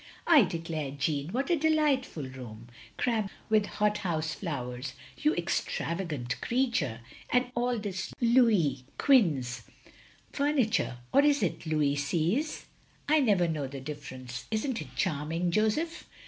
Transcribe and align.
"I 0.25 0.45
declare, 0.45 0.89
Jeanne, 0.89 1.27
what 1.31 1.51
a 1.51 1.55
delightful 1.55 2.23
room! 2.23 2.69
Crammed 2.97 3.29
with 3.49 3.67
hothouse 3.67 4.33
flowers— 4.33 4.93
^you 5.23 5.37
extra 5.37 5.93
vagant 5.95 6.41
creature! 6.41 7.01
And 7.29 7.51
all 7.53 7.77
this 7.77 8.11
Louis 8.19 8.83
Quinze 8.97 9.61
214 10.33 10.33
THE 10.33 10.43
LONELY 10.43 10.57
LADY 10.57 10.71
furniture, 10.71 10.97
or 11.13 11.21
is 11.21 11.43
it 11.43 11.65
Louis 11.67 11.95
Seize? 11.97 12.65
I 13.07 13.19
never 13.19 13.47
know 13.47 13.67
the 13.67 13.79
difference. 13.79 14.47
Isn't 14.49 14.81
it 14.81 14.95
charming, 14.95 15.51
Joseph?" 15.51 16.07